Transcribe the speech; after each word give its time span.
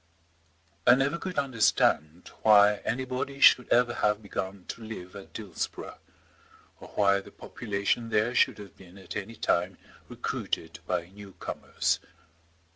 I 0.87 0.95
never 0.95 1.19
could 1.19 1.37
understand 1.37 2.31
why 2.41 2.77
anybody 2.77 3.39
should 3.39 3.69
ever 3.69 3.93
have 3.93 4.23
begun 4.23 4.65
to 4.69 4.83
live 4.83 5.15
at 5.15 5.31
Dillsborough, 5.31 5.99
or 6.79 6.87
why 6.95 7.19
the 7.21 7.29
population 7.29 8.09
there 8.09 8.33
should 8.33 8.57
have 8.57 8.75
been 8.75 8.97
at 8.97 9.15
any 9.15 9.35
time 9.35 9.77
recruited 10.09 10.79
by 10.87 11.05
new 11.09 11.33
comers. 11.33 11.99